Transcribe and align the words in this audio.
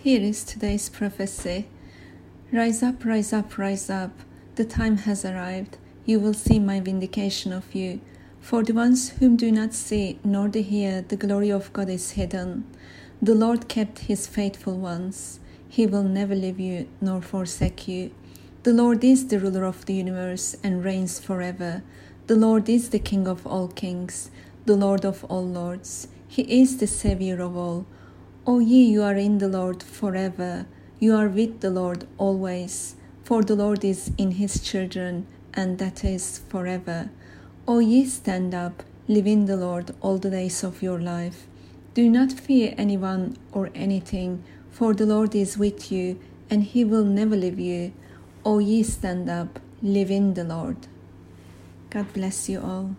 Here 0.00 0.20
is 0.20 0.44
today's 0.44 0.88
prophecy 0.88 1.66
Rise 2.52 2.84
up, 2.84 3.04
rise 3.04 3.32
up, 3.32 3.58
rise 3.58 3.90
up. 3.90 4.12
The 4.54 4.64
time 4.64 4.98
has 4.98 5.24
arrived. 5.24 5.76
You 6.06 6.20
will 6.20 6.34
see 6.34 6.60
my 6.60 6.78
vindication 6.78 7.52
of 7.52 7.74
you. 7.74 8.00
For 8.40 8.62
the 8.62 8.74
ones 8.74 9.08
whom 9.18 9.34
do 9.34 9.50
not 9.50 9.74
see 9.74 10.20
nor 10.22 10.46
do 10.46 10.62
hear, 10.62 11.02
the 11.02 11.16
glory 11.16 11.50
of 11.50 11.72
God 11.72 11.88
is 11.88 12.12
hidden. 12.12 12.64
The 13.20 13.34
Lord 13.34 13.66
kept 13.66 14.06
his 14.10 14.28
faithful 14.28 14.78
ones. 14.78 15.40
He 15.68 15.84
will 15.84 16.04
never 16.04 16.36
leave 16.36 16.60
you 16.60 16.86
nor 17.00 17.20
forsake 17.20 17.88
you. 17.88 18.12
The 18.62 18.74
Lord 18.74 19.02
is 19.02 19.26
the 19.26 19.40
ruler 19.40 19.64
of 19.64 19.84
the 19.84 19.94
universe 19.94 20.54
and 20.62 20.84
reigns 20.84 21.18
forever. 21.18 21.82
The 22.28 22.36
Lord 22.36 22.68
is 22.68 22.90
the 22.90 23.00
King 23.00 23.26
of 23.26 23.44
all 23.44 23.66
kings, 23.66 24.30
the 24.64 24.76
Lord 24.76 25.04
of 25.04 25.24
all 25.24 25.44
lords. 25.44 26.06
He 26.28 26.42
is 26.62 26.76
the 26.76 26.86
Savior 26.86 27.40
of 27.40 27.56
all. 27.56 27.84
O 28.50 28.60
ye, 28.60 28.82
you 28.82 29.02
are 29.02 29.16
in 29.16 29.36
the 29.36 29.46
Lord 29.46 29.82
forever. 29.82 30.64
You 30.98 31.14
are 31.14 31.28
with 31.28 31.60
the 31.60 31.68
Lord 31.68 32.06
always. 32.16 32.96
For 33.22 33.42
the 33.42 33.54
Lord 33.54 33.84
is 33.84 34.10
in 34.16 34.30
his 34.30 34.62
children, 34.62 35.26
and 35.52 35.76
that 35.76 36.02
is 36.02 36.38
forever. 36.48 37.10
O 37.66 37.80
ye, 37.80 38.06
stand 38.06 38.54
up, 38.54 38.84
live 39.06 39.26
in 39.26 39.44
the 39.44 39.58
Lord 39.58 39.94
all 40.00 40.16
the 40.16 40.30
days 40.30 40.64
of 40.64 40.80
your 40.80 40.98
life. 40.98 41.46
Do 41.92 42.08
not 42.08 42.32
fear 42.32 42.72
anyone 42.78 43.36
or 43.52 43.68
anything, 43.74 44.42
for 44.70 44.94
the 44.94 45.04
Lord 45.04 45.34
is 45.34 45.58
with 45.58 45.92
you, 45.92 46.18
and 46.48 46.64
he 46.64 46.86
will 46.86 47.04
never 47.04 47.36
leave 47.36 47.60
you. 47.60 47.92
O 48.46 48.60
ye, 48.60 48.82
stand 48.82 49.28
up, 49.28 49.60
live 49.82 50.10
in 50.10 50.32
the 50.32 50.44
Lord. 50.44 50.86
God 51.90 52.10
bless 52.14 52.48
you 52.48 52.62
all. 52.62 52.96